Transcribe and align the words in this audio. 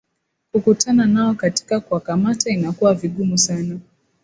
kukutana 0.51 1.05
nao 1.05 1.33
katika 1.33 1.79
kuwakamata 1.79 2.49
inakuwa 2.49 2.93
vigumu 2.93 3.37
sana 3.37 3.79